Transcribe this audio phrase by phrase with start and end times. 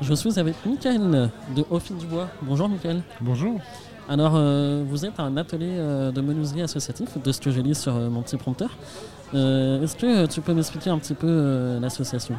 [0.00, 2.28] Je suis avec Michael de Office du Bois.
[2.42, 3.02] Bonjour Michael.
[3.20, 3.60] Bonjour.
[4.08, 7.74] Alors, euh, vous êtes un atelier euh, de menuiserie associatif, de ce que j'ai lu
[7.74, 8.70] sur euh, mon petit prompteur.
[9.34, 12.36] Est-ce que tu peux m'expliquer un petit peu l'association?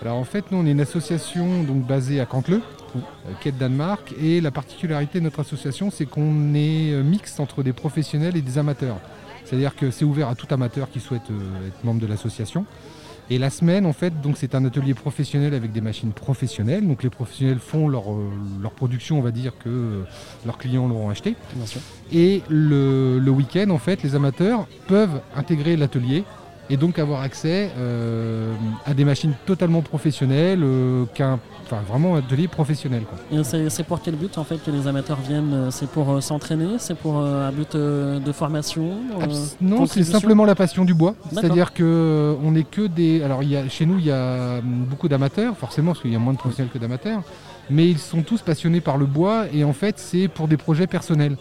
[0.00, 2.62] Alors en fait, nous on est une association donc basée à Cantleux,
[3.40, 7.74] quai de Danemark, et la particularité de notre association, c'est qu'on est mixte entre des
[7.74, 8.96] professionnels et des amateurs.
[9.44, 11.30] C'est-à-dire que c'est ouvert à tout amateur qui souhaite
[11.66, 12.64] être membre de l'association.
[13.30, 16.86] Et la semaine, en fait, donc c'est un atelier professionnel avec des machines professionnelles.
[16.86, 18.30] Donc les professionnels font leur, euh,
[18.60, 20.02] leur production, on va dire que euh,
[20.44, 21.36] leurs clients l'auront acheté.
[22.12, 26.24] Et le, le week-end, en fait, les amateurs peuvent intégrer l'atelier
[26.70, 28.52] et donc avoir accès euh,
[28.86, 33.02] à des machines totalement professionnelles, euh, qu'un, enfin vraiment un atelier professionnel.
[33.42, 36.96] c'est, pour quel but en fait que les amateurs viennent euh, C'est pour s'entraîner C'est
[36.96, 38.90] pour un but de formation
[39.60, 41.14] Non, c'est simplement la passion du bois.
[41.32, 43.22] C'est-à-dire que on n'est que des.
[43.22, 46.16] Alors y a, chez nous, il y a hum, beaucoup d'amateurs, forcément, parce qu'il y
[46.16, 47.22] a moins de professionnels que d'amateurs
[47.70, 50.86] mais ils sont tous passionnés par le bois et en fait c'est pour des projets
[50.86, 51.36] personnels.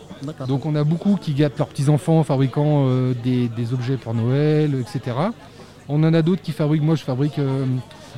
[0.47, 2.85] Donc on a beaucoup qui gâtent leurs petits-enfants en fabriquant
[3.23, 5.10] des, objets pour Noël, etc.
[5.89, 7.65] On en a d'autres qui fabriquent, moi je fabrique euh,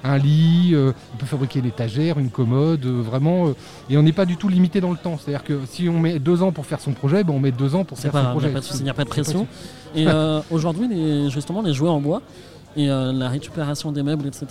[0.03, 3.53] un lit, euh, on peut fabriquer une étagère, une commode, vraiment,
[3.89, 5.17] et on n'est pas du tout limité dans le temps.
[5.17, 7.73] C'est-à-dire que si on met deux ans pour faire son projet, ben on met deux
[7.73, 8.53] ans pour faire son projet.
[8.75, 9.47] Il n'y a, pas de pression.
[9.95, 10.05] Et
[10.51, 12.21] aujourd'hui, justement, les jouets en bois,
[12.75, 14.45] et euh, la récupération des meubles, etc.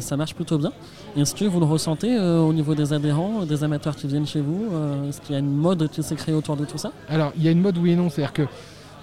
[0.00, 0.72] Ça marche plutôt bien.
[1.16, 4.40] Est-ce que vous le ressentez euh, au niveau des adhérents, des amateurs qui viennent chez
[4.40, 6.92] vous euh, Est-ce qu'il y a une mode qui s'est créée autour de tout ça?
[7.08, 8.08] Alors, il y a une mode oui et non.
[8.10, 8.42] C'est-à-dire que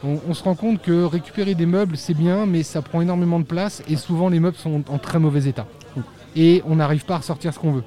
[0.04, 3.46] on, se rend compte que récupérer des meubles, c'est bien, mais ça prend énormément de
[3.46, 5.66] place et souvent les meubles sont en très mauvais état.
[6.36, 7.84] Et on n'arrive pas à ressortir ce qu'on veut.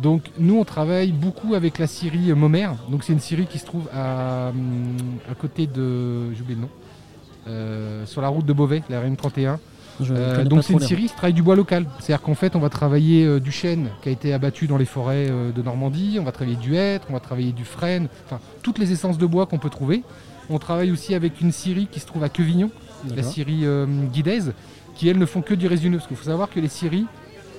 [0.00, 2.68] Donc nous on travaille beaucoup avec la scierie Momer.
[2.90, 4.96] Donc c'est une scierie qui se trouve à, hum,
[5.30, 6.32] à côté de.
[6.34, 8.06] j'ai oublié le nom.
[8.06, 9.58] sur la route de Beauvais, la RN31.
[10.00, 11.86] Euh, donc c'est une série qui travaille du bois local.
[11.98, 14.84] C'est-à-dire qu'en fait on va travailler euh, du chêne qui a été abattu dans les
[14.84, 18.40] forêts euh, de Normandie, on va travailler du hêtre, on va travailler du frêne, enfin
[18.62, 20.02] toutes les essences de bois qu'on peut trouver.
[20.48, 22.70] On travaille aussi avec une scierie qui se trouve à Quevignon,
[23.16, 23.64] la scierie
[24.12, 24.52] guidaise,
[24.94, 25.96] qui elles ne font que du résineux.
[25.96, 27.06] Parce qu'il faut savoir que les scieries,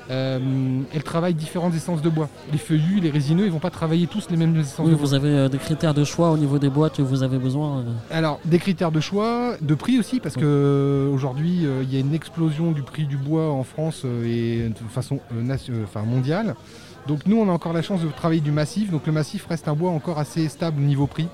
[0.09, 0.39] euh,
[0.93, 2.29] elles travaillent différentes essences de bois.
[2.51, 4.99] Les feuillus, les résineux, ils vont pas travailler tous les mêmes essences de bois.
[4.99, 7.79] Vous avez euh, des critères de choix au niveau des bois que vous avez besoin
[7.79, 11.99] euh Alors, des critères de choix, de prix aussi, parce que aujourd'hui, il y a
[11.99, 15.19] une explosion du prix du bois en France et de façon
[16.05, 16.55] mondiale.
[17.07, 18.91] Donc nous, on a encore la chance de travailler du massif.
[18.91, 21.27] Donc le massif reste un bois encore assez stable niveau prix.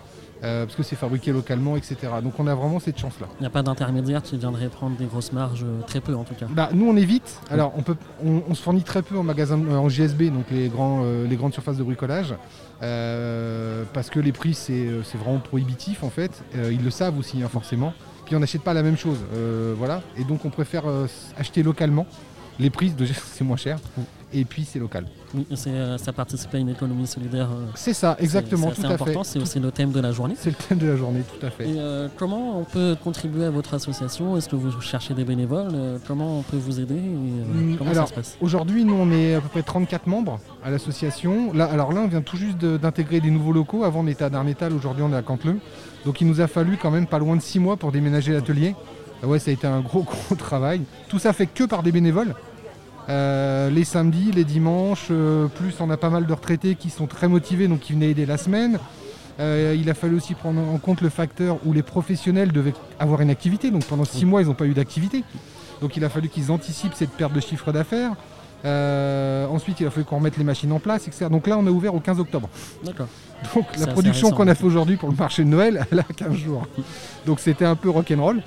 [0.43, 1.95] Euh, parce que c'est fabriqué localement, etc.
[2.21, 3.27] Donc on a vraiment cette chance-là.
[3.39, 6.25] Il n'y a pas d'intermédiaire qui viendrait prendre des grosses marges, euh, très peu en
[6.25, 6.47] tout cas.
[6.49, 7.39] Bah, nous on évite.
[7.49, 10.67] Alors on, peut, on, se fournit très peu en magasin, euh, en GSB, donc les,
[10.67, 12.35] grands, les grandes surfaces de bricolage,
[12.81, 16.43] parce que les prix c'est vraiment prohibitif en fait.
[16.53, 17.93] ils le savent aussi hein, forcément.
[18.25, 19.19] Puis on n'achète pas la même chose,
[19.77, 20.01] voilà.
[20.17, 20.83] Et donc on préfère
[21.37, 22.05] acheter localement.
[22.59, 22.93] Les prix,
[23.33, 23.79] c'est moins cher
[24.33, 25.05] et puis c'est local.
[25.33, 27.49] Oui, euh, ça participe à une économie solidaire.
[27.51, 30.35] Euh, c'est ça, exactement, tout à important, C'est aussi le thème de la journée.
[30.37, 31.67] C'est le thème de la journée, tout à fait.
[31.69, 34.37] Et euh, comment on peut contribuer à votre association?
[34.37, 35.99] Est-ce que vous cherchez des bénévoles?
[36.07, 36.95] Comment on peut vous aider?
[36.95, 38.37] Mm, Comment ça se passe?
[38.41, 41.53] Aujourd'hui, nous, on est à peu près 34 membres à l'association.
[41.53, 43.83] Là, alors là, on vient tout juste d'intégrer des nouveaux locaux.
[43.83, 45.59] Avant, on était à Darnétal, aujourd'hui, on est à Cantleux.
[46.05, 48.75] Donc, il nous a fallu quand même pas loin de 6 mois pour déménager l'atelier.
[49.23, 50.81] Ah ouais, ça a été un gros, gros travail.
[51.07, 52.35] Tout ça fait que par des bénévoles.
[53.09, 57.07] Euh, les samedis, les dimanches, euh, plus on a pas mal de retraités qui sont
[57.07, 58.79] très motivés, donc qui venaient aider la semaine.
[59.39, 63.21] Euh, il a fallu aussi prendre en compte le facteur où les professionnels devaient avoir
[63.21, 63.71] une activité.
[63.71, 65.23] Donc pendant six mois, ils n'ont pas eu d'activité.
[65.81, 68.11] Donc il a fallu qu'ils anticipent cette perte de chiffre d'affaires.
[68.63, 71.25] ensuite, il a fallu qu'on remette les machines en place, etc.
[71.29, 72.47] Donc là, on a ouvert au 15 octobre.
[72.85, 73.07] D'accord.
[73.53, 76.33] Donc la production qu'on a fait aujourd'hui pour le marché de Noël, elle a 15
[76.35, 76.67] jours.
[77.25, 78.41] Donc c'était un peu rock'n'roll.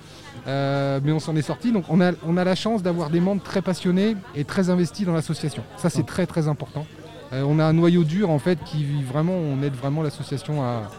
[0.47, 1.73] Euh, mais on s'en est sorti.
[1.73, 5.07] Donc on a, on a la chance d'avoir des membres très passionnés et très investis
[5.07, 5.63] dans l'association.
[5.77, 6.87] Ça c'est très très important.
[7.33, 10.91] Euh, on a un noyau dur en fait qui vraiment, on aide vraiment l'association à,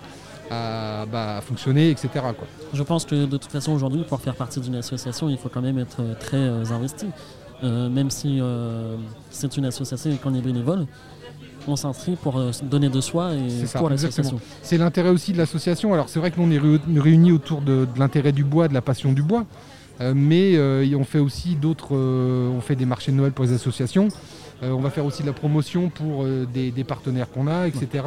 [0.49, 2.09] bah, fonctionner, etc.
[2.13, 2.47] Quoi.
[2.73, 5.61] Je pense que de toute façon aujourd'hui pour faire partie d'une association il faut quand
[5.61, 7.07] même être très euh, investi.
[7.63, 8.41] même si
[9.29, 10.85] c'est une association et qu'on est bénévole,
[11.67, 14.39] on s'inscrit pour euh, donner de soi et pour l'association.
[14.61, 15.93] C'est l'intérêt aussi de l'association.
[15.93, 18.81] Alors c'est vrai que nous on est réunis autour de, l'intérêt du bois, de la
[18.81, 19.45] passion du bois,
[20.01, 23.53] euh, mais euh, on fait aussi d'autres, on fait des marchés de Noël pour les
[23.53, 24.07] associations.
[24.61, 28.03] on va faire aussi de la promotion pour des, partenaires qu'on a, etc.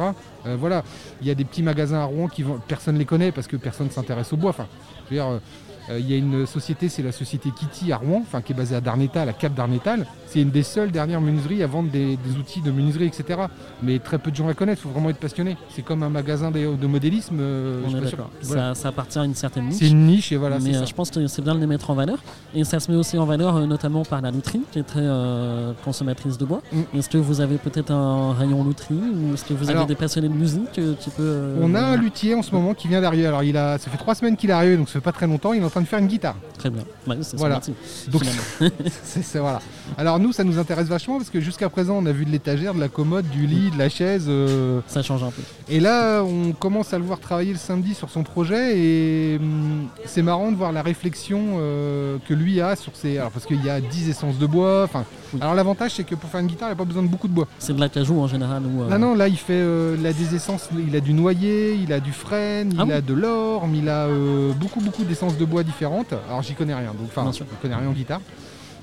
[0.57, 0.83] voilà,
[1.21, 3.47] il y a des petits magasins à Rouen qui vont, personne ne les connaît parce
[3.47, 4.49] que personne ne s'intéresse au bois.
[4.49, 4.67] Enfin,
[5.89, 8.75] il y a une société, c'est la société Kitty à Rouen, enfin, qui est basée
[8.75, 10.05] à Darnétal, à Cap Darnétal.
[10.31, 13.41] C'est une des seules dernières menuiseries à vendre des, outils de menuiserie, etc.
[13.83, 15.57] Mais très peu de gens la connaissent, il faut vraiment être passionné.
[15.75, 17.37] C'est comme un magasin de, de modélisme.
[17.41, 17.81] Euh,
[18.41, 18.75] est.
[18.75, 19.79] Ça, appartient à une certaine niche.
[19.79, 20.59] C'est une niche et voilà.
[20.59, 22.17] Mais euh, je pense que c'est bien de les mettre en valeur.
[22.55, 25.05] Et ça se met aussi en valeur notamment par la louterie, qui est très
[25.83, 26.61] consommatrice de bois.
[26.71, 26.97] Mm.
[26.97, 30.29] Est-ce que vous avez peut-être un rayon louterie ou est-ce que vous avez des passionnés
[30.29, 33.27] de musique qui peut, On a un luthier en ce moment qui vient d'arriver.
[33.27, 35.27] Alors il a, ça fait trois semaines qu'il est arrivé, donc ça fait pas très
[35.27, 35.51] longtemps.
[35.51, 36.35] Il est en train de faire une guitare.
[36.57, 36.83] Très bien.
[37.33, 37.59] voilà.
[38.09, 38.23] Donc,
[39.03, 39.61] c'est, voilà.
[39.97, 42.75] Alors nous, ça nous intéresse vachement parce que jusqu'à présent, on a vu de l'étagère,
[42.75, 44.25] de la commode, du lit, de la chaise.
[44.27, 45.41] Euh, ça change un peu.
[45.69, 49.87] Et là, on commence à le voir travailler le samedi sur son projet et hum,
[50.05, 53.17] c'est marrant de voir la réflexion euh, que lui a sur ses.
[53.17, 54.83] Alors parce qu'il y a 10 essences de bois.
[54.83, 55.05] Enfin,
[55.39, 57.27] alors l'avantage, c'est que pour faire une guitare, il n'y a pas besoin de beaucoup
[57.27, 57.47] de bois.
[57.57, 58.87] C'est de la cajou en général ou.
[58.87, 59.63] Là non, là il fait,
[59.97, 60.69] il a des essences.
[60.87, 64.07] Il a du noyer, il a du frêne, il ah a de l'orme, il a
[64.59, 66.13] beaucoup beaucoup d'essences de bois différentes.
[66.27, 68.21] Alors j'y connais rien, donc enfin, je connais rien en guitare.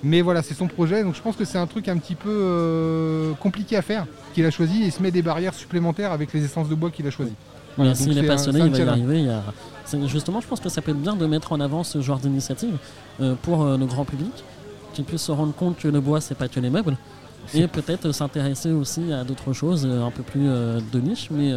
[0.05, 2.31] Mais voilà, c'est son projet, donc je pense que c'est un truc un petit peu
[2.31, 6.33] euh, compliqué à faire qu'il a choisi et il se met des barrières supplémentaires avec
[6.33, 7.33] les essences de bois qu'il a choisi.
[7.95, 9.29] S'il est passionné, il va y arriver.
[10.07, 12.77] Justement, je pense que ça peut être bien de mettre en avant ce genre d'initiative
[13.21, 14.33] euh, pour euh, le grand public,
[14.93, 16.97] qu'il puisse se rendre compte que le bois, c'est pas que les meubles,
[17.55, 21.51] et peut-être s'intéresser aussi à d'autres choses un peu plus de niche, mais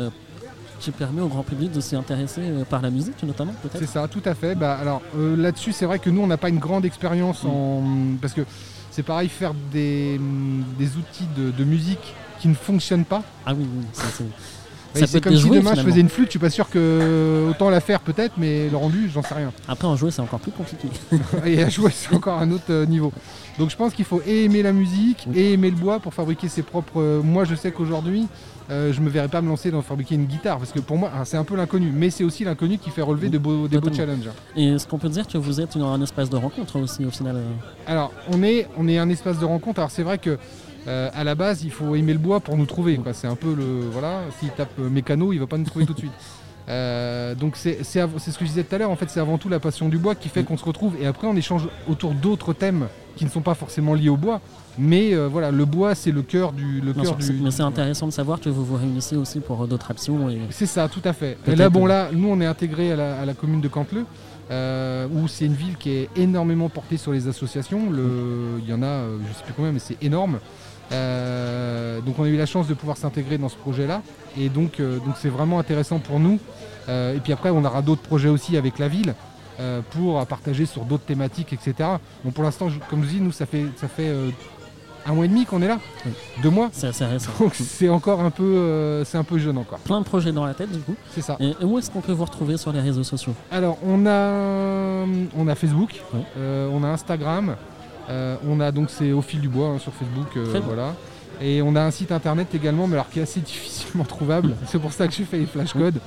[0.81, 3.88] qui permet au grand public de s'y intéresser euh, par la musique notamment peut-être C'est
[3.88, 4.56] ça, tout à fait.
[4.56, 7.48] Bah, alors euh, là-dessus, c'est vrai que nous, on n'a pas une grande expérience mm.
[7.48, 7.83] en...
[8.19, 8.42] parce que
[8.89, 10.19] c'est pareil, faire des,
[10.98, 13.24] outils de, musique qui ne fonctionnent pas.
[13.45, 14.25] Ah oui, oui, c'est...
[14.94, 17.80] c'est comme si demain je faisais une flûte, je suis pas sûr que autant la
[17.80, 19.52] faire peut-être, mais le rendu, j'en sais rien.
[19.68, 20.88] Après en jouer c'est encore plus compliqué.
[21.46, 23.12] et à jouer c'est encore un autre euh, niveau.
[23.60, 26.64] Donc je pense qu'il faut aimer la musique et aimer le bois pour fabriquer ses
[26.64, 27.22] propres.
[27.24, 28.28] Moi je sais qu'aujourd'hui
[28.70, 31.12] euh, je me verrais pas me lancer dans fabriquer une guitare parce que pour moi
[31.26, 33.94] c'est un peu l'inconnu, mais c'est aussi l'inconnu qui fait relever de beaux, des beaux
[33.94, 34.30] challenges.
[34.56, 37.36] Et est-ce qu'on peut dire que vous êtes un espace de rencontre aussi au final
[37.36, 37.52] euh
[37.86, 39.80] Alors on est, on est un espace de rencontre.
[39.80, 40.38] Alors c'est vrai que
[40.88, 43.00] euh, à la base il faut aimer le bois pour nous trouver.
[43.13, 44.22] C'est un peu le voilà.
[44.39, 46.12] S'il tape mécano, il va pas nous trouver tout de suite.
[47.39, 49.60] donc c'est ce que je disais tout à l'heure, en fait c'est avant tout la
[49.60, 52.88] passion du bois qui fait qu'on se retrouve et après on échange autour d'autres thèmes
[53.16, 54.42] qui ne sont pas forcément liés au bois.
[54.78, 56.81] Mais euh, voilà, le bois, c'est le cœur du.
[56.81, 59.68] Le cœur du, mais c'est intéressant de savoir que vous vous réunissez aussi pour euh,
[59.68, 60.30] d'autres actions.
[60.30, 60.39] Et...
[60.50, 61.38] C'est ça, tout à fait.
[61.48, 64.06] Et là, bon, là, nous, on est intégré à la, commune de Canteleu.
[64.50, 67.89] Euh, où c'est une ville qui est énormément portée sur les associations.
[67.89, 70.39] Le, il y en a, je ne sais plus combien, mais c'est énorme.
[70.92, 74.02] Donc on a eu la chance de pouvoir s'intégrer dans ce projet-là.
[74.38, 76.40] Et donc donc c'est vraiment intéressant pour nous.
[76.88, 79.14] et puis après, on aura d'autres projets aussi avec la ville.
[79.92, 81.90] pour partager sur d'autres thématiques, etc.
[82.24, 84.12] Bon, pour l'instant, comme je dis, nous, ça fait, ça fait
[85.06, 85.80] un mois et demi qu'on est là.
[86.42, 86.70] Deux mois.
[86.72, 87.32] C'est assez récent.
[87.40, 89.80] Donc c'est encore un peu, euh, c'est un peu jeune encore.
[89.80, 90.96] Plein de projets dans la tête du coup.
[91.14, 91.38] C'est ça.
[91.40, 93.34] Et où est-ce qu'on peut vous retrouver sur les réseaux sociaux?
[93.52, 95.06] Alors on a,
[95.38, 96.02] on a Facebook,
[96.38, 97.54] euh, on a Instagram, euh,
[98.48, 100.96] on a donc c'est au fil du bois hein, sur Facebook, voilà.
[101.42, 104.56] Et on a un site internet également, mais alors qui est assez difficilement trouvable.
[104.68, 106.00] c'est pour ça que j'ai fait les flashcodes.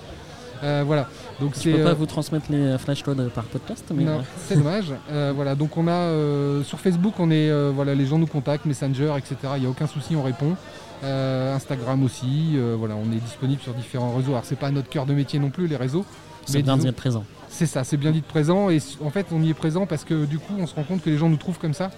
[0.62, 1.09] Euh, voilà.
[1.41, 4.56] Donc Je ne peux pas euh, vous transmettre les flashcodes par podcast, mais non, c'est
[4.56, 4.93] dommage.
[5.11, 5.55] Euh, voilà.
[5.55, 9.37] Donc on a sur Facebook, on est voilà, les gens nous contactent, Messenger, etc.
[9.56, 10.56] Il n'y a aucun souci, on répond.
[11.03, 14.33] Instagram aussi, voilà, on est disponible sur différents réseaux.
[14.33, 16.05] Alors c'est pas notre cœur de métier non plus les réseaux.
[16.47, 17.25] C'est bien d'y être présent.
[17.55, 20.25] C'est ça, c'est bien d'être présent et en fait on y est présent parce que
[20.25, 21.93] du coup on se rend compte que les gens nous trouvent comme ça.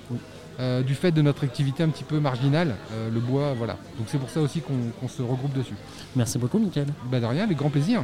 [0.87, 2.77] du fait de notre activité un petit peu marginale,
[3.11, 3.79] le bois, voilà.
[3.97, 5.73] Donc c'est pour ça aussi qu'on se regroupe dessus.
[6.15, 6.89] Merci beaucoup, Michael.
[7.11, 8.03] Bah de rien, avec grand plaisir.